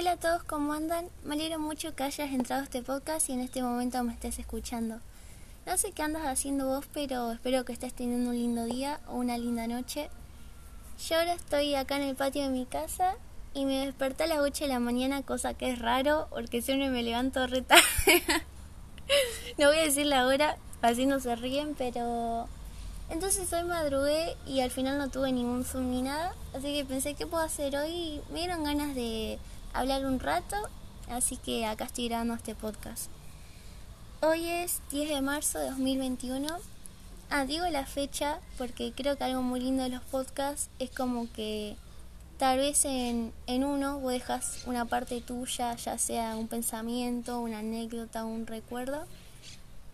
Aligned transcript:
Hola 0.00 0.12
a 0.12 0.16
todos, 0.16 0.42
¿cómo 0.44 0.72
andan? 0.72 1.10
Me 1.24 1.34
alegro 1.34 1.58
mucho 1.58 1.94
que 1.94 2.04
hayas 2.04 2.32
entrado 2.32 2.62
este 2.62 2.80
podcast 2.80 3.28
y 3.28 3.34
en 3.34 3.40
este 3.40 3.62
momento 3.62 4.02
me 4.02 4.14
estés 4.14 4.38
escuchando. 4.38 4.98
No 5.66 5.76
sé 5.76 5.92
qué 5.92 6.02
andas 6.02 6.22
haciendo 6.24 6.68
vos, 6.68 6.86
pero 6.94 7.30
espero 7.32 7.66
que 7.66 7.74
estés 7.74 7.92
teniendo 7.92 8.30
un 8.30 8.36
lindo 8.36 8.64
día 8.64 9.00
o 9.08 9.16
una 9.16 9.36
linda 9.36 9.66
noche. 9.66 10.08
Yo 11.06 11.18
ahora 11.18 11.34
estoy 11.34 11.74
acá 11.74 11.96
en 11.96 12.04
el 12.04 12.16
patio 12.16 12.40
de 12.40 12.48
mi 12.48 12.64
casa 12.64 13.12
y 13.52 13.66
me 13.66 13.84
desperté 13.84 14.24
a 14.24 14.28
las 14.28 14.38
8 14.38 14.64
de 14.64 14.68
la 14.68 14.80
mañana, 14.80 15.20
cosa 15.20 15.52
que 15.52 15.70
es 15.70 15.78
raro 15.78 16.28
porque 16.30 16.62
siempre 16.62 16.88
me 16.88 17.02
levanto 17.02 17.46
re 17.46 17.60
tarde. 17.60 17.82
no 19.58 19.66
voy 19.66 19.80
a 19.80 19.82
decir 19.82 20.06
la 20.06 20.26
hora, 20.26 20.56
así 20.80 21.04
no 21.04 21.20
se 21.20 21.36
ríen, 21.36 21.74
pero... 21.76 22.48
Entonces 23.10 23.52
hoy 23.52 23.64
madrugué 23.64 24.34
y 24.46 24.60
al 24.60 24.70
final 24.70 24.96
no 24.96 25.10
tuve 25.10 25.30
ningún 25.30 25.62
zoom 25.62 25.90
ni 25.90 26.00
nada, 26.00 26.32
así 26.54 26.72
que 26.72 26.86
pensé 26.86 27.12
qué 27.12 27.26
puedo 27.26 27.44
hacer 27.44 27.76
hoy. 27.76 28.22
Me 28.32 28.38
dieron 28.38 28.64
ganas 28.64 28.94
de 28.94 29.38
hablar 29.72 30.04
un 30.04 30.20
rato, 30.20 30.56
así 31.08 31.36
que 31.36 31.66
acá 31.66 31.84
estoy 31.84 32.08
grabando 32.08 32.34
este 32.34 32.54
podcast. 32.54 33.10
Hoy 34.22 34.48
es 34.48 34.82
10 34.90 35.08
de 35.08 35.22
marzo 35.22 35.58
de 35.58 35.70
2021. 35.70 36.48
Ah, 37.30 37.44
digo 37.44 37.66
la 37.68 37.86
fecha 37.86 38.40
porque 38.58 38.92
creo 38.92 39.16
que 39.16 39.24
algo 39.24 39.42
muy 39.42 39.60
lindo 39.60 39.84
de 39.84 39.88
los 39.88 40.02
podcasts 40.02 40.68
es 40.78 40.90
como 40.90 41.32
que 41.32 41.76
tal 42.38 42.58
vez 42.58 42.84
en, 42.84 43.32
en 43.46 43.64
uno 43.64 44.00
vos 44.00 44.12
dejas 44.12 44.64
una 44.66 44.84
parte 44.84 45.20
tuya, 45.20 45.76
ya 45.76 45.96
sea 45.96 46.36
un 46.36 46.48
pensamiento, 46.48 47.40
una 47.40 47.60
anécdota, 47.60 48.24
un 48.24 48.46
recuerdo. 48.46 49.06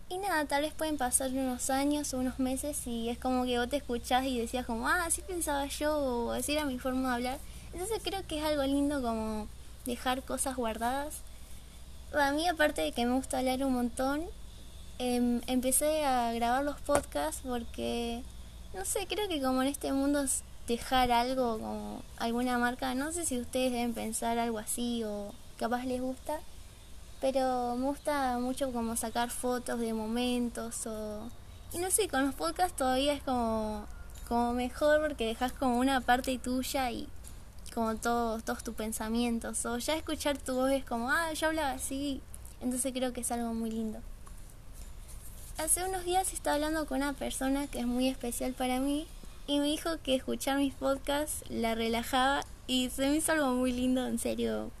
Y 0.09 0.17
nada, 0.17 0.45
tal 0.45 0.61
vez 0.61 0.73
pueden 0.73 0.97
pasar 0.97 1.31
unos 1.31 1.69
años 1.69 2.13
o 2.13 2.19
unos 2.19 2.39
meses 2.39 2.87
y 2.87 3.09
es 3.09 3.17
como 3.17 3.45
que 3.45 3.59
vos 3.59 3.69
te 3.69 3.77
escuchás 3.77 4.25
y 4.25 4.39
decías 4.39 4.65
como, 4.65 4.87
ah, 4.87 5.05
así 5.05 5.21
pensaba 5.21 5.65
yo 5.67 5.97
o 5.97 6.31
así 6.31 6.53
era 6.53 6.65
mi 6.65 6.79
forma 6.79 7.09
de 7.09 7.15
hablar. 7.15 7.39
Entonces 7.73 7.99
creo 8.03 8.25
que 8.25 8.39
es 8.39 8.43
algo 8.43 8.63
lindo 8.63 9.01
como 9.01 9.47
dejar 9.87 10.21
cosas 10.23 10.55
guardadas. 10.55 11.23
A 12.13 12.31
mí, 12.31 12.47
aparte 12.47 12.81
de 12.81 12.91
que 12.91 13.05
me 13.05 13.15
gusta 13.15 13.39
hablar 13.39 13.63
un 13.63 13.73
montón, 13.73 14.25
em, 14.99 15.41
empecé 15.47 16.05
a 16.05 16.31
grabar 16.33 16.63
los 16.63 16.79
podcasts 16.81 17.41
porque, 17.43 18.23
no 18.73 18.85
sé, 18.85 19.07
creo 19.07 19.27
que 19.27 19.41
como 19.41 19.61
en 19.63 19.69
este 19.69 19.91
mundo 19.91 20.21
es 20.21 20.43
dejar 20.67 21.11
algo, 21.11 21.59
como 21.59 22.03
alguna 22.17 22.57
marca, 22.57 22.93
no 22.93 23.11
sé 23.11 23.25
si 23.25 23.39
ustedes 23.39 23.71
deben 23.71 23.93
pensar 23.93 24.37
algo 24.37 24.59
así 24.59 25.03
o 25.03 25.33
capaz 25.57 25.85
les 25.85 26.01
gusta, 26.01 26.39
pero 27.21 27.75
me 27.77 27.85
gusta 27.85 28.37
mucho 28.39 28.71
como 28.71 28.95
sacar 28.95 29.31
fotos 29.31 29.79
de 29.79 29.93
momentos 29.93 30.85
o... 30.85 31.29
Y 31.73 31.79
no 31.79 31.91
sé, 31.91 32.07
con 32.07 32.25
los 32.25 32.35
podcasts 32.35 32.77
todavía 32.77 33.13
es 33.13 33.23
como, 33.23 33.85
como 34.27 34.53
mejor 34.53 35.01
porque 35.01 35.25
dejas 35.25 35.51
como 35.51 35.79
una 35.79 35.99
parte 36.01 36.37
tuya 36.37 36.91
y 36.91 37.09
como 37.77 37.95
todos, 37.95 38.43
todos 38.43 38.63
tus 38.63 38.73
pensamientos. 38.73 39.63
O 39.67 39.77
ya 39.77 39.95
escuchar 39.95 40.35
tu 40.39 40.55
voz 40.55 40.71
es 40.71 40.83
como, 40.83 41.11
ah, 41.11 41.31
yo 41.33 41.45
hablaba 41.45 41.73
así. 41.73 42.21
Entonces 42.59 42.91
creo 42.91 43.13
que 43.13 43.21
es 43.21 43.31
algo 43.31 43.53
muy 43.53 43.69
lindo. 43.69 43.99
Hace 45.59 45.87
unos 45.87 46.03
días 46.03 46.33
estaba 46.33 46.55
hablando 46.55 46.87
con 46.87 46.97
una 46.97 47.13
persona 47.13 47.67
que 47.67 47.81
es 47.81 47.85
muy 47.85 48.07
especial 48.07 48.53
para 48.53 48.79
mí 48.79 49.05
y 49.45 49.59
me 49.59 49.67
dijo 49.67 49.91
que 50.01 50.15
escuchar 50.15 50.57
mis 50.57 50.73
podcasts 50.73 51.43
la 51.49 51.75
relajaba 51.75 52.43
y 52.65 52.89
se 52.89 53.07
me 53.09 53.17
hizo 53.17 53.33
algo 53.33 53.51
muy 53.51 53.71
lindo, 53.71 54.07
en 54.07 54.17
serio. 54.17 54.71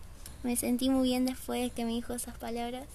Me 0.41 0.55
sentí 0.55 0.89
muy 0.89 1.09
bien 1.09 1.27
después 1.27 1.61
de 1.61 1.69
que 1.69 1.85
me 1.85 1.91
dijo 1.91 2.13
esas 2.13 2.35
palabras. 2.39 2.85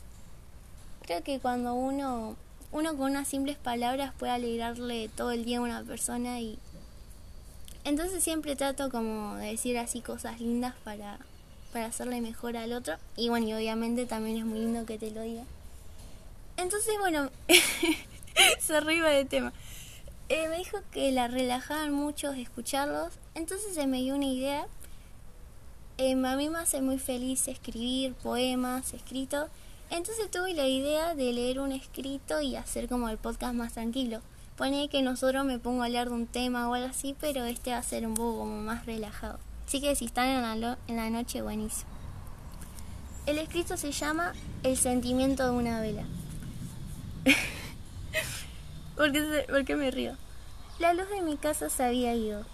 Creo 1.03 1.23
que 1.23 1.39
cuando 1.39 1.75
uno, 1.75 2.35
uno 2.73 2.97
con 2.97 3.13
unas 3.13 3.29
simples 3.29 3.57
palabras 3.57 4.13
puede 4.19 4.33
alegrarle 4.33 5.09
todo 5.15 5.31
el 5.31 5.45
día 5.45 5.59
a 5.59 5.63
una 5.63 5.85
persona 5.85 6.41
y 6.41 6.59
entonces 7.85 8.23
siempre 8.23 8.57
trato 8.57 8.91
como 8.91 9.37
de 9.37 9.47
decir 9.47 9.79
así 9.79 10.01
cosas 10.01 10.41
lindas 10.41 10.75
para, 10.85 11.19
para 11.73 11.87
hacerle 11.87 12.21
mejor 12.21 12.57
al 12.57 12.73
otro. 12.73 12.97
Y 13.17 13.29
bueno, 13.29 13.49
y 13.49 13.55
obviamente 13.55 14.07
también 14.07 14.39
es 14.39 14.45
muy 14.45 14.61
lindo 14.61 14.87
que 14.87 14.99
te 14.99 15.11
lo 15.11 15.23
diga. 15.23 15.45
Entonces, 16.57 16.95
bueno, 17.01 17.31
se 18.61 18.77
arriba 18.77 19.09
de 19.09 19.25
tema. 19.25 19.53
Eh, 20.29 20.49
me 20.49 20.59
dijo 20.59 20.79
que 20.93 21.11
la 21.13 21.29
relajaban 21.29 21.93
mucho 21.93 22.33
escucharlos. 22.33 23.13
Entonces 23.35 23.75
se 23.75 23.87
me 23.87 24.01
dio 24.01 24.15
una 24.15 24.27
idea. 24.27 24.67
Eh, 25.99 26.13
a 26.13 26.37
mí 26.37 26.49
me 26.49 26.59
hace 26.59 26.81
muy 26.81 26.99
feliz 26.99 27.49
escribir 27.49 28.15
poemas, 28.15 28.95
escritos. 28.95 29.51
Entonces 29.91 30.31
tuve 30.31 30.55
la 30.55 30.67
idea 30.67 31.15
de 31.15 31.33
leer 31.33 31.61
un 31.61 31.73
escrito 31.73 32.41
y 32.41 32.57
hacer 32.57 32.89
como 32.89 33.09
el 33.09 33.19
podcast 33.19 33.55
más 33.55 33.75
tranquilo. 33.75 34.23
Pone 34.57 34.89
que 34.89 35.03
nosotros 35.03 35.45
me 35.45 35.59
pongo 35.59 35.83
a 35.83 35.87
hablar 35.87 36.09
de 36.09 36.15
un 36.15 36.27
tema 36.27 36.69
o 36.69 36.75
algo 36.75 36.89
así, 36.89 37.17
pero 37.21 37.45
este 37.45 37.71
va 37.71 37.79
a 37.79 37.83
ser 37.83 38.07
un 38.07 38.15
poco 38.15 38.41
como 38.41 38.61
más 38.61 38.87
relajado. 38.87 39.39
Así 39.67 39.81
que 39.81 39.97
si 39.97 40.05
están 40.05 40.29
en 40.29 40.61
la, 40.61 40.79
en 40.87 40.97
la 40.97 41.11
noche, 41.11 41.41
buenísimo. 41.43 41.91
El 43.25 43.39
escrito 43.39 43.77
se 43.77 43.93
llama 43.93 44.35
El 44.63 44.77
sentimiento 44.77 45.45
de 45.45 45.51
una 45.51 45.81
vela. 45.81 46.05
¿Por, 48.97 49.13
qué 49.13 49.47
¿Por 49.49 49.65
qué 49.65 49.77
me 49.77 49.91
río? 49.91 50.17
La 50.79 50.93
luz 50.93 51.09
de 51.09 51.23
mi 51.23 51.37
casa 51.37 51.71
se 51.71 51.85
había 51.85 52.15
ido. 52.15 52.45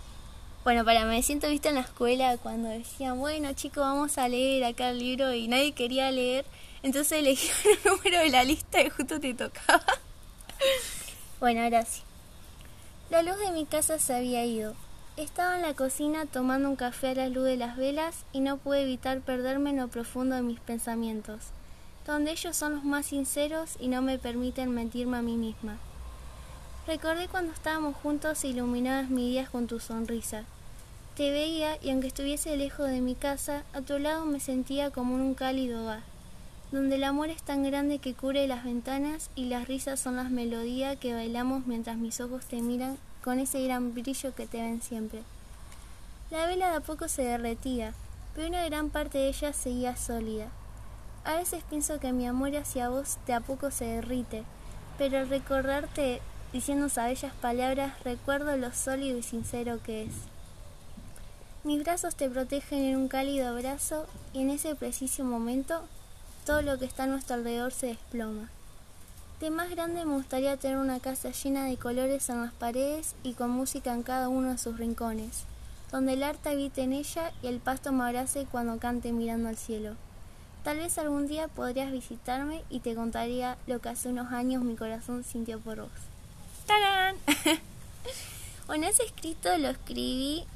Bueno, 0.64 0.84
para 0.84 1.06
me 1.06 1.22
siento 1.22 1.48
vista 1.48 1.70
en 1.70 1.76
la 1.76 1.80
escuela 1.80 2.36
cuando 2.36 2.68
decían, 2.68 3.18
bueno 3.18 3.52
chicos, 3.54 3.80
vamos 3.80 4.18
a 4.18 4.28
leer 4.28 4.64
acá 4.64 4.90
el 4.90 4.98
libro 4.98 5.32
y 5.32 5.48
nadie 5.48 5.72
quería 5.72 6.10
leer. 6.10 6.44
Entonces 6.82 7.18
elegí 7.18 7.48
un 7.86 7.92
número 7.96 8.18
de 8.20 8.30
la 8.30 8.44
lista 8.44 8.82
y 8.82 8.90
justo 8.90 9.18
te 9.18 9.34
tocaba. 9.34 9.82
Bueno, 11.40 11.62
sí. 11.86 12.02
La 13.10 13.22
luz 13.22 13.38
de 13.38 13.52
mi 13.52 13.64
casa 13.64 14.00
se 14.00 14.12
había 14.12 14.44
ido. 14.44 14.74
Estaba 15.16 15.54
en 15.54 15.62
la 15.62 15.74
cocina 15.74 16.26
tomando 16.26 16.68
un 16.68 16.74
café 16.74 17.10
a 17.10 17.14
la 17.14 17.28
luz 17.28 17.44
de 17.44 17.56
las 17.56 17.76
velas 17.76 18.24
y 18.32 18.40
no 18.40 18.56
pude 18.56 18.82
evitar 18.82 19.20
perderme 19.20 19.70
en 19.70 19.76
lo 19.76 19.86
profundo 19.86 20.34
de 20.34 20.42
mis 20.42 20.58
pensamientos, 20.58 21.50
donde 22.04 22.32
ellos 22.32 22.56
son 22.56 22.74
los 22.74 22.84
más 22.84 23.06
sinceros 23.06 23.76
y 23.78 23.86
no 23.86 24.02
me 24.02 24.18
permiten 24.18 24.74
mentirme 24.74 25.18
a 25.18 25.22
mí 25.22 25.36
misma. 25.36 25.76
Recordé 26.88 27.28
cuando 27.28 27.52
estábamos 27.52 27.94
juntos 27.94 28.42
e 28.42 28.48
iluminabas 28.48 29.08
mis 29.08 29.26
días 29.26 29.48
con 29.48 29.68
tu 29.68 29.78
sonrisa. 29.78 30.42
Te 31.16 31.30
veía 31.30 31.78
y 31.80 31.90
aunque 31.90 32.08
estuviese 32.08 32.56
lejos 32.56 32.88
de 32.88 33.00
mi 33.00 33.14
casa, 33.14 33.62
a 33.72 33.80
tu 33.80 33.96
lado 34.00 34.24
me 34.24 34.40
sentía 34.40 34.90
como 34.90 35.14
en 35.14 35.20
un 35.20 35.34
cálido 35.34 35.84
hogar 35.84 36.17
donde 36.70 36.96
el 36.96 37.04
amor 37.04 37.30
es 37.30 37.42
tan 37.42 37.62
grande 37.62 37.98
que 37.98 38.14
cubre 38.14 38.46
las 38.46 38.64
ventanas 38.64 39.30
y 39.34 39.46
las 39.46 39.68
risas 39.68 39.98
son 40.00 40.16
las 40.16 40.30
melodías 40.30 40.96
que 40.98 41.14
bailamos 41.14 41.66
mientras 41.66 41.96
mis 41.96 42.20
ojos 42.20 42.44
te 42.44 42.60
miran 42.60 42.98
con 43.22 43.38
ese 43.38 43.64
gran 43.64 43.94
brillo 43.94 44.34
que 44.34 44.46
te 44.46 44.60
ven 44.60 44.82
siempre. 44.82 45.22
La 46.30 46.46
vela 46.46 46.70
de 46.70 46.76
a 46.76 46.80
poco 46.80 47.08
se 47.08 47.22
derretía, 47.22 47.94
pero 48.34 48.48
una 48.48 48.64
gran 48.64 48.90
parte 48.90 49.16
de 49.16 49.28
ella 49.28 49.54
seguía 49.54 49.96
sólida. 49.96 50.48
A 51.24 51.36
veces 51.36 51.64
pienso 51.68 52.00
que 52.00 52.12
mi 52.12 52.26
amor 52.26 52.54
hacia 52.54 52.90
vos 52.90 53.16
de 53.26 53.32
a 53.32 53.40
poco 53.40 53.70
se 53.70 53.86
derrite, 53.86 54.44
pero 54.98 55.18
al 55.18 55.28
recordarte 55.28 56.20
diciendo 56.52 56.88
bellas 56.94 57.32
palabras 57.40 58.02
recuerdo 58.04 58.56
lo 58.56 58.72
sólido 58.72 59.18
y 59.18 59.22
sincero 59.22 59.80
que 59.82 60.04
es. 60.04 60.12
Mis 61.64 61.82
brazos 61.82 62.14
te 62.14 62.28
protegen 62.28 62.84
en 62.84 62.96
un 62.96 63.08
cálido 63.08 63.48
abrazo 63.48 64.06
y 64.32 64.42
en 64.42 64.50
ese 64.50 64.74
preciso 64.74 65.24
momento 65.24 65.82
todo 66.48 66.62
lo 66.62 66.78
que 66.78 66.86
está 66.86 67.02
a 67.02 67.06
nuestro 67.06 67.34
alrededor 67.34 67.72
se 67.72 67.88
desploma. 67.88 68.48
De 69.38 69.50
más 69.50 69.68
grande 69.68 70.06
me 70.06 70.14
gustaría 70.14 70.56
tener 70.56 70.78
una 70.78 70.98
casa 70.98 71.30
llena 71.30 71.66
de 71.66 71.76
colores 71.76 72.30
en 72.30 72.40
las 72.40 72.54
paredes 72.54 73.16
y 73.22 73.34
con 73.34 73.50
música 73.50 73.92
en 73.92 74.02
cada 74.02 74.30
uno 74.30 74.52
de 74.52 74.56
sus 74.56 74.78
rincones, 74.78 75.42
donde 75.92 76.14
el 76.14 76.22
arte 76.22 76.48
habite 76.48 76.80
en 76.80 76.94
ella 76.94 77.32
y 77.42 77.48
el 77.48 77.60
pasto 77.60 77.92
me 77.92 78.04
abrace 78.04 78.46
cuando 78.50 78.78
cante 78.78 79.12
mirando 79.12 79.50
al 79.50 79.58
cielo. 79.58 79.94
Tal 80.64 80.78
vez 80.78 80.96
algún 80.96 81.26
día 81.26 81.48
podrías 81.48 81.92
visitarme 81.92 82.62
y 82.70 82.80
te 82.80 82.94
contaría 82.94 83.58
lo 83.66 83.80
que 83.80 83.90
hace 83.90 84.08
unos 84.08 84.32
años 84.32 84.64
mi 84.64 84.74
corazón 84.74 85.24
sintió 85.24 85.60
por 85.60 85.82
vos. 85.82 85.90
¡Tarán! 86.66 87.16
bueno, 88.66 88.86
ese 88.86 89.02
escrito 89.02 89.54
lo 89.58 89.68
escribí 89.68 90.46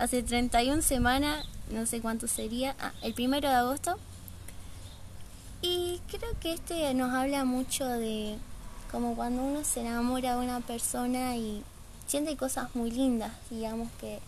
hace 0.00 0.24
31 0.24 0.82
semanas, 0.82 1.46
no 1.70 1.86
sé 1.86 2.00
cuánto 2.00 2.26
sería, 2.26 2.74
ah, 2.80 2.90
el 3.02 3.14
primero 3.14 3.48
de 3.48 3.54
agosto 3.54 3.96
y 5.64 5.98
creo 6.08 6.38
que 6.40 6.52
este 6.52 6.92
nos 6.92 7.14
habla 7.14 7.46
mucho 7.46 7.86
de 7.86 8.36
como 8.92 9.16
cuando 9.16 9.42
uno 9.42 9.64
se 9.64 9.80
enamora 9.80 10.36
de 10.36 10.44
una 10.44 10.60
persona 10.60 11.36
y 11.36 11.64
siente 12.06 12.36
cosas 12.36 12.74
muy 12.76 12.90
lindas, 12.90 13.32
digamos 13.48 13.88
que 13.98 14.20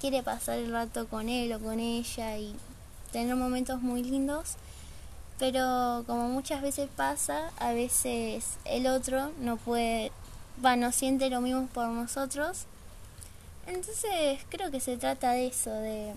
quiere 0.00 0.24
pasar 0.24 0.58
el 0.58 0.72
rato 0.72 1.06
con 1.06 1.28
él 1.28 1.52
o 1.52 1.60
con 1.60 1.78
ella 1.78 2.36
y 2.36 2.56
tener 3.12 3.36
momentos 3.36 3.80
muy 3.80 4.02
lindos, 4.02 4.56
pero 5.38 6.02
como 6.08 6.28
muchas 6.28 6.62
veces 6.62 6.88
pasa, 6.96 7.52
a 7.58 7.72
veces 7.72 8.56
el 8.64 8.88
otro 8.88 9.30
no 9.38 9.58
puede, 9.58 10.10
bueno, 10.56 10.86
no 10.86 10.92
siente 10.92 11.30
lo 11.30 11.40
mismo 11.40 11.68
por 11.68 11.86
nosotros. 11.86 12.64
Entonces 13.68 14.40
creo 14.48 14.72
que 14.72 14.80
se 14.80 14.96
trata 14.96 15.30
de 15.30 15.46
eso, 15.46 15.70
de 15.70 16.16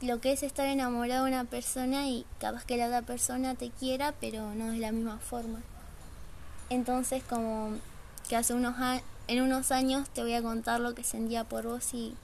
lo 0.00 0.20
que 0.20 0.32
es 0.32 0.42
estar 0.42 0.66
enamorado 0.66 1.24
de 1.24 1.32
una 1.32 1.44
persona 1.44 2.08
y 2.08 2.24
capaz 2.40 2.64
que 2.64 2.76
la 2.76 2.86
otra 2.86 3.02
persona 3.02 3.54
te 3.54 3.70
quiera, 3.70 4.14
pero 4.20 4.54
no 4.54 4.70
de 4.70 4.78
la 4.78 4.92
misma 4.92 5.18
forma. 5.18 5.60
Entonces, 6.70 7.22
como 7.22 7.72
que 8.28 8.36
hace 8.36 8.54
unos 8.54 8.76
en 9.26 9.42
unos 9.42 9.72
años 9.72 10.08
te 10.10 10.22
voy 10.22 10.34
a 10.34 10.42
contar 10.42 10.80
lo 10.80 10.94
que 10.94 11.04
sentía 11.04 11.44
por 11.44 11.66
vos 11.66 11.92
y 11.94 12.14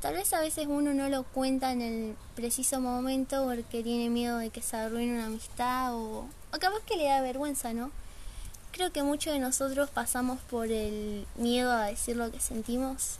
Tal 0.00 0.14
vez 0.14 0.32
a 0.32 0.40
veces 0.40 0.68
uno 0.68 0.94
no 0.94 1.08
lo 1.08 1.24
cuenta 1.24 1.72
en 1.72 1.82
el 1.82 2.16
preciso 2.36 2.80
momento 2.80 3.44
porque 3.44 3.82
tiene 3.82 4.08
miedo 4.10 4.38
de 4.38 4.50
que 4.50 4.62
se 4.62 4.76
arruine 4.76 5.14
una 5.14 5.26
amistad 5.26 5.92
o 5.92 6.28
capaz 6.52 6.84
que 6.86 6.96
le 6.96 7.06
da 7.06 7.20
vergüenza, 7.20 7.72
¿no? 7.72 7.90
Creo 8.70 8.92
que 8.92 9.02
muchos 9.02 9.32
de 9.32 9.40
nosotros 9.40 9.90
pasamos 9.90 10.38
por 10.42 10.68
el 10.70 11.26
miedo 11.36 11.72
a 11.72 11.86
decir 11.86 12.16
lo 12.16 12.30
que 12.30 12.38
sentimos. 12.38 13.18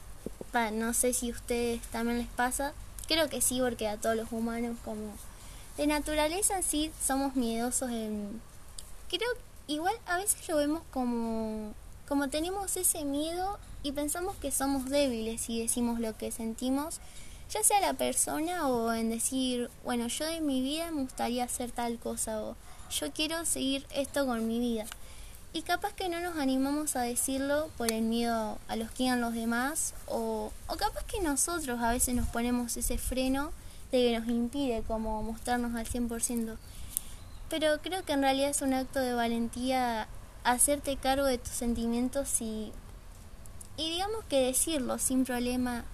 no 0.73 0.95
sé 0.95 1.13
si 1.15 1.31
a 1.31 1.33
ustedes 1.33 1.83
también 1.89 2.19
les 2.19 2.29
pasa. 2.29 2.73
Creo 3.09 3.29
que 3.29 3.41
sí, 3.41 3.59
porque 3.61 3.89
a 3.89 3.97
todos 3.97 4.15
los 4.15 4.31
humanos 4.31 4.77
como 4.85 5.13
de 5.77 5.87
naturaleza 5.89 6.63
sí 6.63 6.93
somos 7.05 7.35
miedosos 7.35 7.91
en... 7.91 8.41
Creo 9.09 9.29
igual 9.67 9.95
a 10.07 10.19
veces 10.19 10.49
lo 10.49 10.57
vemos 10.57 10.83
como 10.93 11.75
como 12.09 12.29
tenemos 12.29 12.75
ese 12.79 13.05
miedo 13.05 13.59
y 13.83 13.93
pensamos 13.93 14.35
que 14.37 14.51
somos 14.51 14.87
débiles 14.89 15.51
y 15.51 15.61
decimos 15.61 16.01
lo 16.01 16.17
que 16.17 16.33
sentimos, 16.33 17.01
ya 17.51 17.63
sea 17.63 17.83
la 17.83 17.93
persona 17.93 18.67
o 18.67 18.91
en 18.95 19.11
decir, 19.11 19.69
bueno, 19.85 20.07
yo 20.09 20.27
en 20.27 20.47
mi 20.47 20.63
vida 20.63 20.91
me 20.91 21.03
gustaría 21.03 21.45
hacer 21.45 21.71
tal 21.71 21.99
cosa 21.99 22.43
o 22.43 22.57
yo 22.91 23.13
quiero 23.13 23.45
seguir 23.45 23.87
esto 23.95 24.25
con 24.25 24.49
mi 24.49 24.59
vida. 24.59 24.87
Y 25.53 25.63
capaz 25.63 25.95
que 25.95 26.09
no 26.09 26.21
nos 26.21 26.37
animamos 26.37 26.95
a 26.95 27.03
decirlo 27.03 27.71
por 27.79 27.91
el 27.91 28.03
miedo 28.03 28.59
a 28.69 28.77
los 28.77 28.91
que 28.91 29.05
digan 29.05 29.21
los 29.21 29.33
demás 29.33 29.95
o, 30.07 30.53
o 30.67 30.77
capaz 30.77 31.05
que 31.05 31.21
nosotros 31.21 31.81
a 31.81 31.91
veces 31.91 32.15
nos 32.15 32.29
ponemos 32.29 32.77
ese 32.77 32.99
freno 32.99 33.51
de 33.91 33.99
que 33.99 34.19
nos 34.19 34.29
impide 34.29 34.83
como 34.87 35.23
mostrarnos 35.23 35.75
al 35.75 35.87
100%. 35.87 36.57
Pero 37.49 37.79
creo 37.81 38.05
que 38.05 38.13
en 38.13 38.23
realidad 38.23 38.51
es 38.51 38.61
un 38.61 38.75
acto 38.75 39.01
de 39.01 39.15
valentía 39.15 40.07
hacerte 40.45 40.97
cargo 40.97 41.27
de 41.27 41.39
tus 41.39 41.53
sentimientos 41.53 42.41
y, 42.41 42.73
y 43.77 43.91
digamos 43.91 44.25
que 44.29 44.41
decirlo 44.41 44.99
sin 44.99 45.25
problema. 45.25 45.85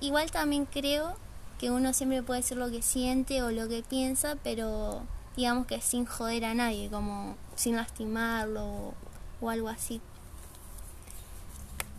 Igual 0.00 0.30
también 0.30 0.66
creo 0.66 1.16
que 1.58 1.70
uno 1.70 1.92
siempre 1.92 2.22
puede 2.22 2.40
decir 2.40 2.56
lo 2.56 2.70
que 2.70 2.82
siente 2.82 3.42
o 3.42 3.50
lo 3.50 3.68
que 3.68 3.82
piensa, 3.82 4.36
pero 4.42 5.02
digamos 5.36 5.66
que 5.66 5.80
sin 5.80 6.06
joder 6.06 6.44
a 6.44 6.54
nadie, 6.54 6.90
como 6.90 7.36
sin 7.60 7.76
lastimarlo 7.76 8.94
o, 9.40 9.50
algo 9.50 9.68
así. 9.68 10.00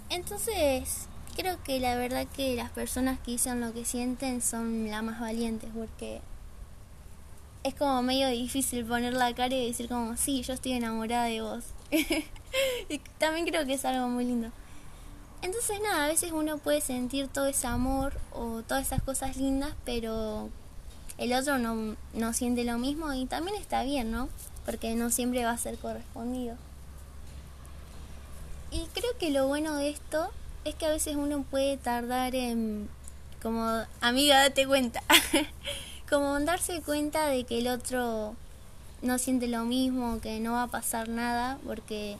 Entonces, 0.10 1.08
creo 1.36 1.62
que 1.64 1.80
la 1.80 1.96
verdad 1.96 2.26
que 2.36 2.56
las 2.56 2.72
personas 2.72 3.20
que 3.20 3.32
dicen 3.32 3.62
lo 3.62 3.72
que 3.72 3.86
sienten 3.86 4.42
son 4.42 4.90
las 4.90 5.04
más 5.04 5.20
valientes 5.20 5.70
porque 5.74 6.22
es 7.64 7.76
como 7.76 8.02
medio 8.02 8.28
difícil 8.30 8.86
poner 8.86 9.14
la 9.14 9.34
cara 9.36 9.54
y 9.54 9.68
decir 9.68 9.88
como, 9.88 10.18
sí, 10.18 10.42
yo 10.42 10.54
estoy 10.54 10.74
enamorada 10.74 11.26
de 11.26 11.42
vos. 11.42 11.64
y 12.90 12.98
también 13.20 13.46
creo 13.46 13.64
que 13.66 13.76
es 13.76 13.86
algo 13.86 14.08
muy 14.08 14.26
lindo. 14.26 14.50
Entonces 15.44 15.80
nada, 15.82 16.06
a 16.06 16.08
veces 16.08 16.32
uno 16.32 16.58
puede 16.58 16.82
sentir 16.82 17.28
todo 17.28 17.46
ese 17.46 17.68
amor 17.68 18.14
o 18.32 18.64
todas 18.64 18.88
esas 18.88 19.04
cosas 19.04 19.38
lindas, 19.38 19.76
pero 19.86 20.50
el 21.20 21.34
otro 21.34 21.60
no, 21.60 21.96
no 22.14 22.34
siente 22.34 22.64
lo 22.64 22.80
mismo 22.80 23.14
y 23.14 23.28
también 23.28 23.58
está 23.58 23.84
bien, 23.84 24.12
¿no? 24.12 24.28
Porque 24.66 24.96
no 24.96 25.10
siempre 25.10 25.44
va 25.46 25.52
a 25.52 25.58
ser 25.58 25.78
correspondido. 25.78 26.56
Y 28.72 28.86
creo 28.94 29.18
que 29.20 29.32
lo 29.32 29.48
bueno 29.48 29.76
de 29.76 29.90
esto 29.90 30.30
es 30.64 30.76
que 30.76 30.86
a 30.86 30.90
veces 30.90 31.16
uno 31.16 31.44
puede 31.44 31.78
tardar 31.78 32.36
en, 32.36 32.88
como, 33.42 33.68
amiga, 34.00 34.40
date 34.40 34.66
cuenta, 34.66 35.04
como 36.10 36.40
darse 36.40 36.82
cuenta 36.82 37.28
de 37.28 37.44
que 37.44 37.60
el 37.60 37.68
otro 37.68 38.36
no 39.02 39.18
siente 39.18 39.48
lo 39.48 39.66
mismo, 39.66 40.22
que 40.22 40.40
no 40.40 40.54
va 40.54 40.64
a 40.64 40.68
pasar 40.68 41.10
nada, 41.10 41.58
porque 41.66 42.18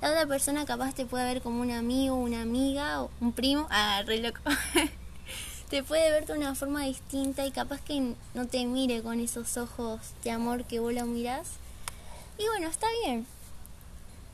la 0.00 0.10
otra 0.10 0.26
persona 0.26 0.64
capaz 0.64 0.94
te 0.94 1.06
puede 1.06 1.24
ver 1.24 1.42
como 1.42 1.60
un 1.60 1.70
amigo, 1.70 2.16
una 2.16 2.42
amiga, 2.42 3.02
o 3.02 3.10
un 3.20 3.32
primo, 3.32 3.68
ah, 3.70 4.02
re 4.04 4.18
loco. 4.18 4.40
te 5.68 5.82
puede 5.82 6.10
ver 6.10 6.26
de 6.26 6.32
una 6.32 6.54
forma 6.54 6.84
distinta 6.84 7.46
y 7.46 7.50
capaz 7.50 7.80
que 7.80 8.14
no 8.34 8.46
te 8.46 8.64
mire 8.64 9.02
con 9.02 9.20
esos 9.20 9.56
ojos 9.56 10.00
de 10.24 10.30
amor 10.30 10.64
que 10.64 10.80
vos 10.80 10.92
lo 10.92 11.06
mirás. 11.06 11.48
Y 12.38 12.46
bueno, 12.46 12.68
está 12.68 12.86
bien. 13.04 13.26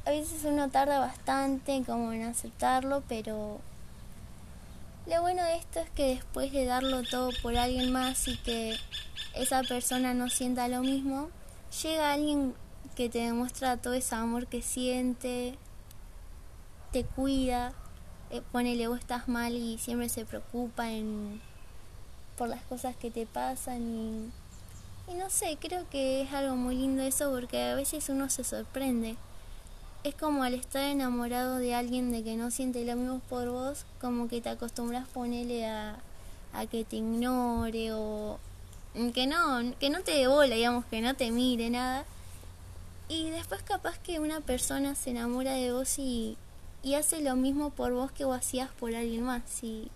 A 0.07 0.11
veces 0.11 0.45
uno 0.45 0.71
tarda 0.71 0.99
bastante 0.99 1.83
como 1.85 2.13
en 2.13 2.23
aceptarlo, 2.25 3.03
pero 3.09 3.61
lo 5.07 5.21
bueno 5.21 5.45
de 5.45 5.57
esto 5.57 5.81
es 5.81 5.91
que 5.91 6.15
después 6.15 6.53
de 6.53 6.65
darlo 6.65 7.03
todo 7.03 7.31
por 7.43 7.57
alguien 7.57 7.93
más 7.93 8.27
y 8.29 8.37
que 8.39 8.77
esa 9.35 9.63
persona 9.63 10.15
no 10.15 10.31
sienta 10.31 10.69
lo 10.69 10.81
mismo, 10.81 11.29
llega 11.83 12.13
alguien 12.13 12.55
que 12.97 13.09
te 13.09 13.19
demuestra 13.19 13.77
todo 13.77 13.93
ese 13.95 14.15
amor 14.15 14.47
que 14.47 14.63
siente, 14.63 15.59
te 16.93 17.05
cuida 17.05 17.75
eh, 18.31 18.43
ponele 18.53 18.89
vos 18.89 18.99
estás 18.99 19.27
mal 19.27 19.55
y 19.55 19.79
siempre 19.79 20.11
se 20.11 20.27
preocupa 20.27 20.91
en, 20.91 21.41
por 22.37 22.49
las 22.49 22.63
cosas 22.65 22.95
que 22.95 23.11
te 23.11 23.25
pasan 23.25 23.83
y, 23.83 24.31
y 25.11 25.15
no 25.15 25.31
sé, 25.31 25.57
creo 25.61 25.89
que 25.91 26.23
es 26.23 26.33
algo 26.33 26.57
muy 26.57 26.77
lindo 26.77 27.03
eso 27.03 27.31
porque 27.31 27.63
a 27.63 27.75
veces 27.75 28.09
uno 28.09 28.29
se 28.29 28.45
sorprende. 28.45 29.17
Es 30.05 30.15
como 30.15 30.43
al 30.43 30.55
estar 30.55 30.83
enamorado 30.83 31.57
de 31.57 31.75
alguien 31.75 32.13
de 32.13 32.23
que 32.23 32.37
no 32.37 32.51
siente 32.51 32.85
lo 32.85 32.95
mismo 32.95 33.21
por 33.29 33.49
vos, 33.49 33.85
como 34.01 34.29
que 34.29 34.41
te 34.41 34.51
acostumbras 34.51 35.09
ponerle 35.09 35.67
a, 35.67 35.97
a 36.53 36.67
que 36.67 36.85
te 36.85 36.97
ignore 36.97 37.93
o 37.93 38.39
que 39.15 39.27
no, 39.27 39.75
que 39.79 39.91
no 39.91 40.03
te 40.03 40.27
digamos, 40.49 40.85
que 40.87 41.01
no 41.01 41.15
te 41.15 41.31
mire 41.31 41.71
nada. 41.71 42.05
Y 43.09 43.31
después 43.31 43.63
capaz 43.63 43.99
que 43.99 44.21
una 44.21 44.41
persona 44.41 44.95
se 44.95 45.11
enamora 45.11 45.53
de 45.53 45.73
vos 45.73 45.99
y, 45.99 46.37
y 46.83 46.95
hace 46.95 47.23
lo 47.23 47.37
mismo 47.37 47.71
por 47.71 47.93
vos 47.93 48.13
que 48.13 48.25
vos 48.25 48.37
hacías 48.37 48.69
por 48.79 48.95
alguien 48.95 49.23
más. 49.23 49.63
Y 49.63 49.91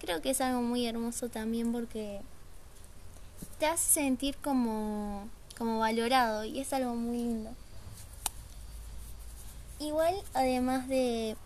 creo 0.00 0.20
que 0.20 0.30
es 0.30 0.40
algo 0.40 0.60
muy 0.60 0.86
hermoso 0.86 1.28
también 1.28 1.72
porque 1.72 2.20
te 3.58 3.66
hace 3.66 4.00
sentir 4.00 4.36
como, 4.36 5.28
como 5.56 5.78
valorado 5.78 6.44
y 6.44 6.60
es 6.60 6.72
algo 6.72 6.94
muy 6.94 7.18
lindo. 7.18 7.50
Igual, 9.80 10.16
además 10.34 10.88
de 10.88 11.36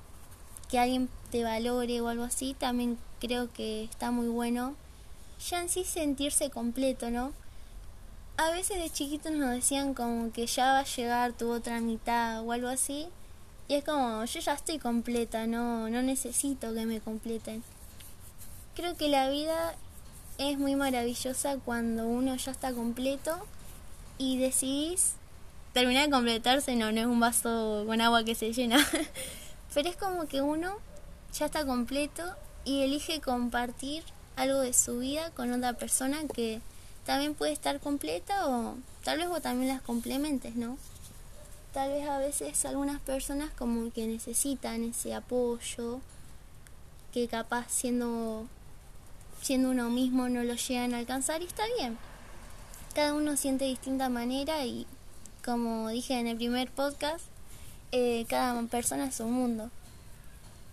que 0.71 0.79
alguien 0.79 1.09
te 1.31 1.45
valore 1.45 2.01
o 2.01 2.09
algo 2.09 2.25
así, 2.25 2.55
también 2.55 2.99
creo 3.21 3.53
que 3.53 3.85
está 3.85 4.11
muy 4.11 4.29
bueno 4.29 4.75
ya 5.51 5.61
en 5.61 5.69
sí 5.69 5.85
sentirse 5.85 6.51
completo, 6.51 7.11
¿no? 7.11 7.33
A 8.37 8.51
veces 8.51 8.79
de 8.79 8.91
chiquitos 8.91 9.33
nos 9.33 9.51
decían 9.51 9.95
como 9.95 10.33
que 10.33 10.47
ya 10.47 10.73
va 10.73 10.79
a 10.81 10.85
llegar 10.85 11.33
tu 11.33 11.51
otra 11.51 11.81
mitad 11.81 12.43
o 12.47 12.53
algo 12.53 12.69
así, 12.69 13.09
y 13.69 13.75
es 13.75 13.85
como, 13.85 14.25
yo 14.25 14.41
ya 14.41 14.55
estoy 14.55 14.79
completa, 14.79 15.47
no, 15.47 15.89
no 15.89 16.03
necesito 16.03 16.73
que 16.75 16.87
me 16.87 17.01
completen. 17.01 17.63
Creo 18.75 18.97
que 18.97 19.09
la 19.09 19.29
vida 19.29 19.75
es 20.39 20.59
muy 20.59 20.75
maravillosa 20.77 21.57
cuando 21.59 22.07
uno 22.07 22.37
ya 22.37 22.53
está 22.53 22.73
completo 22.73 23.47
y 24.19 24.39
decidís 24.39 25.13
terminar 25.73 26.07
de 26.07 26.11
completarse, 26.11 26.77
no, 26.77 26.93
no 26.93 27.01
es 27.01 27.07
un 27.07 27.21
vaso 27.21 27.85
con 27.87 28.01
agua 28.01 28.25
que 28.25 28.35
se 28.35 28.53
llena, 28.53 28.79
pero 29.75 29.89
es 29.89 29.97
como 29.97 30.27
que 30.27 30.43
uno 30.43 30.77
ya 31.33 31.47
está 31.47 31.65
completo 31.65 32.23
y 32.65 32.83
elige 32.83 33.21
compartir 33.21 34.05
algo 34.37 34.61
de 34.61 34.73
su 34.73 34.99
vida 34.99 35.31
con 35.31 35.53
otra 35.53 35.73
persona 35.75 36.21
que 36.35 36.61
también 37.05 37.35
puede 37.35 37.53
estar 37.53 37.81
completa 37.81 38.49
o 38.49 38.77
tal 39.03 39.19
vez 39.19 39.29
vos 39.29 39.43
también 39.43 39.69
las 39.69 39.83
complementes, 39.83 40.55
¿no? 40.55 40.77
tal 41.73 41.91
vez 41.91 42.07
a 42.07 42.19
veces 42.19 42.65
algunas 42.65 43.01
personas 43.01 43.51
como 43.57 43.91
que 43.93 44.07
necesitan 44.07 44.85
ese 44.85 45.15
apoyo 45.15 46.01
que 47.13 47.29
capaz 47.29 47.67
siendo 47.69 48.47
siendo 49.43 49.71
uno 49.71 49.91
mismo 49.91 50.29
no 50.29 50.43
lo 50.45 50.55
llegan 50.55 50.95
a 50.95 50.99
alcanzar 50.99 51.43
y 51.43 51.47
está 51.47 51.65
bien. 51.77 51.99
Cada 52.95 53.13
uno 53.13 53.37
siente 53.37 53.65
de 53.65 53.71
distinta 53.71 54.09
manera 54.09 54.65
y 54.65 54.87
como 55.45 55.89
dije 55.89 56.19
en 56.19 56.29
el 56.29 56.37
primer 56.37 56.71
podcast 56.71 57.25
eh, 57.91 58.25
cada 58.29 58.61
persona 58.63 59.07
es 59.07 59.21
un 59.21 59.33
mundo. 59.33 59.71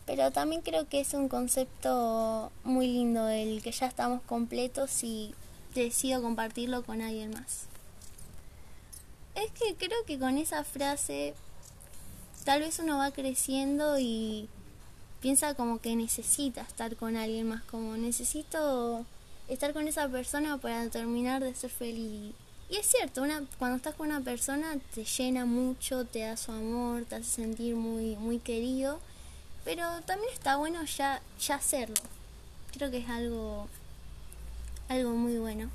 Pero 0.05 0.31
también 0.31 0.61
creo 0.61 0.87
que 0.87 1.01
es 1.01 1.13
un 1.13 1.27
concepto 1.27 2.51
muy 2.63 2.87
lindo 2.87 3.27
el 3.27 3.61
que 3.61 3.71
ya 3.71 3.87
estamos 3.87 4.21
completos 4.23 5.03
y 5.03 5.35
decido 5.75 6.21
compartirlo 6.21 6.83
con 6.83 7.01
alguien 7.01 7.31
más. 7.31 7.65
Es 9.35 9.51
que 9.51 9.75
creo 9.75 10.03
que 10.05 10.17
con 10.17 10.37
esa 10.37 10.63
frase 10.63 11.33
tal 12.43 12.61
vez 12.61 12.79
uno 12.79 12.97
va 12.97 13.11
creciendo 13.11 13.99
y 13.99 14.49
piensa 15.21 15.53
como 15.53 15.79
que 15.79 15.95
necesita 15.95 16.61
estar 16.61 16.95
con 16.95 17.15
alguien 17.15 17.47
más, 17.47 17.63
como 17.63 17.97
necesito 17.97 19.05
estar 19.47 19.73
con 19.73 19.87
esa 19.87 20.07
persona 20.07 20.57
para 20.57 20.89
terminar 20.89 21.43
de 21.43 21.53
ser 21.55 21.69
feliz. 21.69 22.33
Y 22.69 22.75
es 22.75 22.85
cierto, 22.85 23.23
una, 23.23 23.43
cuando 23.57 23.77
estás 23.77 23.95
con 23.95 24.07
una 24.07 24.21
persona 24.21 24.77
te 24.93 25.03
llena 25.03 25.45
mucho, 25.45 26.05
te 26.05 26.19
da 26.19 26.37
su 26.37 26.51
amor, 26.51 27.05
te 27.05 27.15
hace 27.15 27.41
sentir 27.41 27.75
muy, 27.75 28.15
muy 28.15 28.37
querido, 28.39 28.99
pero 29.65 29.83
también 30.05 30.31
está 30.31 30.57
bueno 30.57 30.83
ya, 30.83 31.21
ya 31.39 31.55
hacerlo. 31.55 31.95
Creo 32.71 32.91
que 32.91 32.99
es 32.99 33.09
algo, 33.09 33.67
algo 34.87 35.11
muy 35.13 35.37
bueno. 35.39 35.69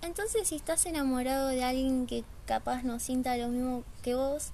Entonces 0.00 0.48
si 0.48 0.56
estás 0.56 0.86
enamorado 0.86 1.48
de 1.48 1.62
alguien 1.62 2.06
que 2.06 2.24
capaz 2.46 2.82
no 2.82 2.98
sienta 2.98 3.36
lo 3.36 3.48
mismo 3.48 3.84
que 4.02 4.14
vos, 4.14 4.48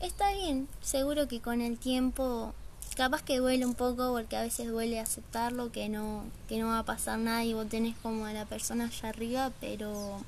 está 0.00 0.34
bien, 0.34 0.68
seguro 0.82 1.28
que 1.28 1.40
con 1.40 1.62
el 1.62 1.78
tiempo 1.78 2.52
capaz 3.00 3.22
que 3.22 3.38
duele 3.38 3.64
un 3.64 3.72
poco 3.72 4.12
porque 4.12 4.36
a 4.36 4.42
veces 4.42 4.68
duele 4.68 5.00
aceptarlo, 5.00 5.72
que 5.72 5.88
no, 5.88 6.24
que 6.50 6.58
no 6.58 6.66
va 6.66 6.80
a 6.80 6.84
pasar 6.84 7.18
nada 7.18 7.42
y 7.42 7.54
vos 7.54 7.66
tenés 7.66 7.96
como 8.02 8.26
a 8.26 8.34
la 8.34 8.44
persona 8.44 8.84
allá 8.84 9.08
arriba, 9.08 9.52
pero 9.58 10.20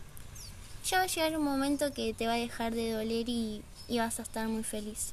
ya 0.82 0.96
va 0.96 1.04
a 1.04 1.06
llegar 1.06 1.36
un 1.36 1.44
momento 1.44 1.92
que 1.92 2.14
te 2.14 2.26
va 2.26 2.32
a 2.32 2.36
dejar 2.36 2.74
de 2.74 2.92
doler 2.92 3.28
y, 3.28 3.60
y 3.88 3.98
vas 3.98 4.18
a 4.18 4.22
estar 4.22 4.48
muy 4.48 4.64
feliz. 4.64 5.12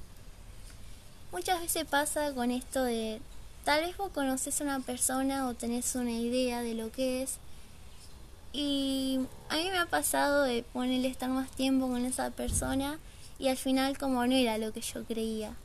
Muchas 1.33 1.59
veces 1.59 1.83
pasa 1.83 2.33
con 2.33 2.49
esto 2.49 2.81
de 2.81 3.19
tal 3.65 3.81
vez 3.81 3.97
vos 3.97 4.11
conoces 4.13 4.61
a 4.61 4.63
una 4.63 4.79
persona 4.79 5.45
o 5.49 5.53
tenés 5.53 5.93
una 5.95 6.11
idea 6.11 6.61
de 6.61 6.75
lo 6.75 6.93
que 6.93 7.23
es 7.23 7.39
y 8.53 9.19
a 9.49 9.55
mí 9.57 9.69
me 9.69 9.79
ha 9.79 9.85
pasado 9.85 10.43
de 10.43 10.63
ponerle 10.63 11.09
estar 11.09 11.29
más 11.29 11.51
tiempo 11.51 11.89
con 11.89 12.05
esa 12.05 12.29
persona 12.29 12.99
y 13.37 13.49
al 13.49 13.57
final 13.57 13.97
como 13.97 14.25
no 14.25 14.33
era 14.33 14.57
lo 14.57 14.71
que 14.71 14.79
yo 14.79 15.03
creía. 15.03 15.57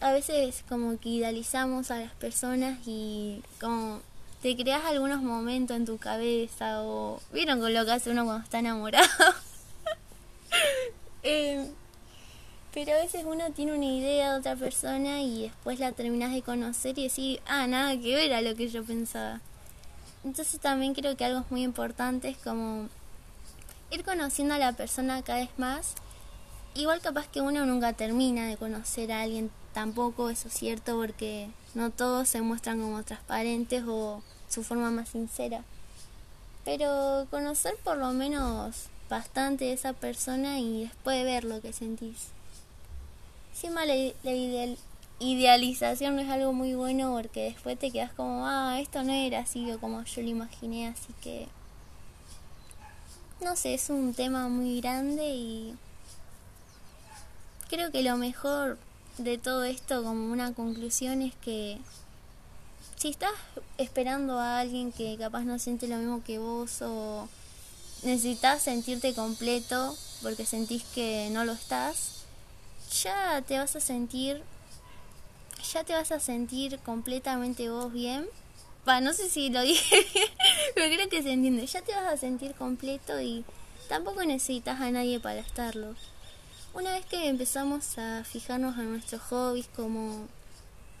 A 0.00 0.12
veces 0.12 0.64
como 0.68 0.98
que 0.98 1.10
idealizamos 1.10 1.90
a 1.90 1.98
las 1.98 2.12
personas 2.12 2.78
y 2.86 3.42
como 3.60 4.00
te 4.42 4.56
creas 4.56 4.84
algunos 4.86 5.22
momentos 5.22 5.76
en 5.76 5.84
tu 5.84 5.98
cabeza 5.98 6.82
o 6.82 7.20
vieron 7.32 7.60
con 7.60 7.74
lo 7.74 7.84
que 7.84 7.92
hace 7.92 8.10
uno 8.10 8.24
cuando 8.24 8.42
está 8.42 8.60
enamorado. 8.60 9.06
eh, 11.22 11.70
pero 12.72 12.92
a 12.92 12.96
veces 12.96 13.24
uno 13.26 13.50
tiene 13.52 13.74
una 13.74 13.84
idea 13.84 14.32
de 14.32 14.38
otra 14.38 14.56
persona 14.56 15.20
y 15.20 15.42
después 15.42 15.80
la 15.80 15.92
terminas 15.92 16.32
de 16.32 16.42
conocer 16.42 16.98
y 16.98 17.08
decís, 17.08 17.38
ah, 17.46 17.66
nada 17.66 18.00
que 18.00 18.14
ver 18.14 18.42
lo 18.42 18.54
que 18.54 18.68
yo 18.68 18.84
pensaba. 18.84 19.40
Entonces 20.24 20.60
también 20.60 20.94
creo 20.94 21.16
que 21.16 21.24
algo 21.24 21.44
muy 21.50 21.62
importante 21.62 22.28
es 22.28 22.38
como 22.38 22.88
ir 23.90 24.04
conociendo 24.04 24.54
a 24.54 24.58
la 24.58 24.72
persona 24.72 25.22
cada 25.22 25.40
vez 25.40 25.50
más. 25.58 25.94
Igual 26.74 27.00
capaz 27.00 27.28
que 27.28 27.40
uno 27.40 27.66
nunca 27.66 27.92
termina 27.92 28.46
de 28.46 28.56
conocer 28.56 29.10
a 29.10 29.22
alguien 29.22 29.50
tampoco, 29.72 30.30
eso 30.30 30.48
es 30.48 30.54
cierto, 30.54 30.96
porque 30.96 31.48
no 31.74 31.90
todos 31.90 32.28
se 32.28 32.42
muestran 32.42 32.80
como 32.80 33.02
transparentes 33.02 33.84
o 33.86 34.22
su 34.48 34.62
forma 34.64 34.90
más 34.90 35.10
sincera. 35.10 35.64
Pero 36.64 37.26
conocer 37.30 37.76
por 37.82 37.96
lo 37.96 38.12
menos 38.12 38.88
bastante 39.08 39.66
de 39.66 39.72
esa 39.72 39.92
persona 39.92 40.60
y 40.60 40.84
después 40.84 41.24
ver 41.24 41.44
lo 41.44 41.60
que 41.60 41.72
sentís. 41.72 42.28
Encima 43.52 43.84
la, 43.84 43.94
la 44.22 44.76
idealización 45.18 46.16
no 46.16 46.22
es 46.22 46.30
algo 46.30 46.52
muy 46.52 46.74
bueno 46.74 47.12
porque 47.12 47.44
después 47.44 47.78
te 47.78 47.90
quedas 47.90 48.12
como, 48.12 48.46
ah, 48.46 48.80
esto 48.80 49.02
no 49.02 49.12
era 49.12 49.40
así 49.40 49.66
como 49.80 50.02
yo 50.04 50.22
lo 50.22 50.28
imaginé, 50.28 50.88
así 50.88 51.12
que... 51.22 51.48
No 53.40 53.56
sé, 53.56 53.72
es 53.72 53.88
un 53.88 54.12
tema 54.12 54.48
muy 54.48 54.80
grande 54.82 55.30
y 55.30 55.74
creo 57.70 57.90
que 57.90 58.02
lo 58.02 58.16
mejor 58.18 58.78
de 59.20 59.36
todo 59.36 59.64
esto 59.64 60.02
como 60.02 60.32
una 60.32 60.52
conclusión 60.54 61.20
es 61.20 61.34
que 61.36 61.78
si 62.96 63.08
estás 63.08 63.32
esperando 63.76 64.38
a 64.38 64.60
alguien 64.60 64.92
que 64.92 65.16
capaz 65.18 65.44
no 65.44 65.58
siente 65.58 65.88
lo 65.88 65.96
mismo 65.96 66.24
que 66.24 66.38
vos 66.38 66.80
o 66.82 67.28
necesitas 68.02 68.62
sentirte 68.62 69.14
completo 69.14 69.94
porque 70.22 70.46
sentís 70.46 70.84
que 70.94 71.28
no 71.32 71.44
lo 71.44 71.52
estás, 71.52 72.24
ya 73.02 73.42
te 73.42 73.58
vas 73.58 73.76
a 73.76 73.80
sentir 73.80 74.42
ya 75.72 75.84
te 75.84 75.92
vas 75.92 76.10
a 76.12 76.20
sentir 76.20 76.78
completamente 76.78 77.70
vos 77.70 77.92
bien. 77.92 78.26
Va, 78.88 79.02
no 79.02 79.12
sé 79.12 79.28
si 79.28 79.50
lo 79.50 79.60
dije 79.70 80.06
pero 80.74 80.94
creo 80.94 81.08
que 81.10 81.22
se 81.22 81.32
entiende. 81.32 81.66
Ya 81.66 81.82
te 81.82 81.94
vas 81.94 82.10
a 82.10 82.16
sentir 82.16 82.54
completo 82.54 83.20
y 83.20 83.44
tampoco 83.88 84.24
necesitas 84.24 84.80
a 84.80 84.90
nadie 84.90 85.20
para 85.20 85.40
estarlo. 85.40 85.94
Una 86.72 86.92
vez 86.92 87.04
que 87.04 87.28
empezamos 87.28 87.98
a 87.98 88.22
fijarnos 88.22 88.78
en 88.78 88.92
nuestros 88.92 89.20
hobbies 89.22 89.66
como 89.74 90.28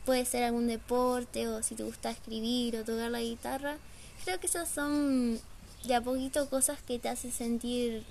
puede 0.04 0.24
ser 0.24 0.42
algún 0.42 0.66
deporte 0.66 1.46
o 1.46 1.62
si 1.62 1.76
te 1.76 1.84
gusta 1.84 2.10
escribir 2.10 2.76
o 2.76 2.84
tocar 2.84 3.08
la 3.10 3.20
guitarra, 3.20 3.76
creo 4.24 4.40
que 4.40 4.48
esas 4.48 4.68
son 4.68 5.40
de 5.84 5.94
a 5.94 6.00
poquito 6.00 6.50
cosas 6.50 6.80
que 6.82 6.98
te 6.98 7.08
hacen 7.08 7.30
sentir 7.30 8.04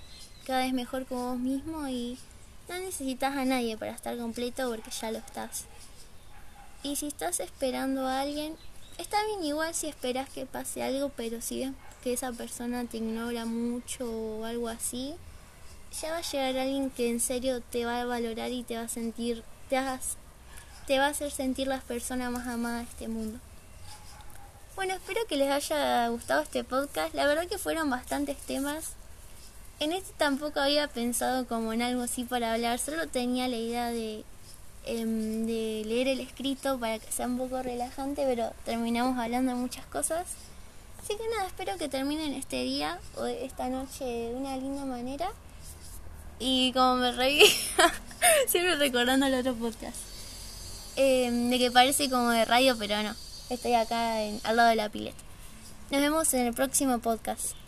cada 0.46 0.64
vez 0.64 0.72
mejor 0.72 1.06
con 1.06 1.18
vos 1.18 1.38
mismo 1.38 1.86
y 1.90 2.18
no 2.70 2.80
necesitas 2.80 3.36
a 3.36 3.44
nadie 3.44 3.78
para 3.78 3.92
estar 3.92 4.18
completo 4.18 4.70
porque 4.70 4.92
ya 4.92 5.12
lo 5.12 5.18
estás. 5.18 5.66
Y 6.82 6.96
si 6.96 7.08
estás 7.08 7.42
esperando 7.42 8.08
a 8.08 8.22
alguien, 8.22 8.56
está 8.98 9.18
bien 9.26 9.44
igual 9.44 9.76
si 9.76 9.88
esperas 9.88 10.30
que 10.30 10.46
pase 10.46 10.82
algo, 10.82 11.10
pero 11.10 11.42
si 11.42 11.60
ves 11.60 11.74
que 12.04 12.14
esa 12.14 12.32
persona 12.32 12.86
te 12.86 12.98
ignora 12.98 13.44
mucho 13.44 14.10
o 14.10 14.46
algo 14.46 14.70
así, 14.70 15.14
ya 16.02 16.12
va 16.12 16.18
a 16.18 16.22
llegar 16.22 16.58
alguien 16.58 16.90
que 16.90 17.10
en 17.10 17.20
serio 17.20 17.62
te 17.62 17.86
va 17.86 18.02
a 18.02 18.06
valorar 18.06 18.52
y 18.52 18.64
te 18.64 18.78
va 18.78 18.84
a 18.84 18.88
sentir, 18.90 19.44
te, 19.70 19.78
te 20.88 21.00
va 21.00 21.06
a 21.06 21.10
hacer 21.10 21.32
sentir 21.32 21.68
la 21.68 21.80
persona 21.82 22.30
más 22.30 22.48
amada 22.48 22.80
de 22.80 22.84
este 22.84 23.08
mundo. 23.08 23.40
Bueno, 24.76 24.94
espero 24.94 25.26
que 25.28 25.36
les 25.36 25.50
haya 25.52 26.08
gustado 26.08 26.42
este 26.42 26.64
podcast. 26.64 27.14
La 27.14 27.28
verdad 27.28 27.48
que 27.48 27.58
fueron 27.58 27.90
bastantes 27.90 28.38
temas 28.38 28.96
en 29.80 29.94
este 29.94 30.12
tampoco 30.18 30.60
había 30.60 30.90
pensado 30.90 31.48
como 31.48 31.72
en 31.72 31.82
algo 31.82 32.02
así 32.02 32.26
para 32.26 32.54
hablar, 32.54 32.80
solo 32.80 33.08
tenía 33.08 33.48
la 33.48 33.56
idea 33.56 33.92
de, 33.92 34.26
em, 34.86 35.46
de 35.46 35.84
leer 35.86 36.10
el 36.10 36.20
escrito 36.20 36.78
para 36.78 37.00
que 37.00 37.10
sea 37.12 37.28
un 37.28 37.38
poco 37.38 37.64
relajante, 37.64 38.26
pero 38.26 38.52
terminamos 38.66 39.18
hablando 39.18 39.54
de 39.54 39.58
muchas 39.58 39.86
cosas. 39.86 40.28
Así 41.02 41.16
que 41.16 41.24
nada, 41.30 41.48
espero 41.48 41.78
que 41.78 41.88
terminen 41.88 42.34
este 42.34 42.58
día 42.64 43.00
o 43.16 43.26
esta 43.26 43.70
noche 43.70 44.04
de 44.04 44.36
una 44.36 44.58
linda 44.58 44.84
manera. 44.84 45.32
Y 46.40 46.72
como 46.74 46.96
me 46.96 47.12
reí, 47.12 47.44
siempre 48.48 48.76
recordando 48.78 49.26
el 49.26 49.34
otro 49.34 49.56
podcast, 49.56 49.98
em, 50.96 51.50
de 51.50 51.60
que 51.60 51.72
parece 51.72 52.10
como 52.10 52.30
de 52.30 52.46
radio, 52.46 52.78
pero 52.78 53.04
no, 53.04 53.14
estoy 53.50 53.74
acá 53.74 54.16
al 54.44 54.56
lado 54.56 54.70
de 54.70 54.76
la 54.76 54.90
pileta. 54.90 55.22
Nos 55.92 56.02
vemos 56.02 56.34
en 56.34 56.48
el 56.48 56.54
próximo 56.54 57.00
podcast. 57.00 57.59